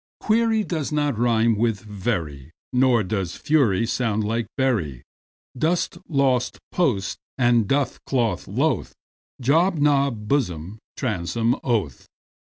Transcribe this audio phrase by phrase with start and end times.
[0.19, 5.03] Query does not rime with very, Nor does fury sound like bury.
[5.55, 8.95] Dost, lost, post and doth, cloth, loth;
[9.39, 12.07] Job, Job, blossom, bosom, oath.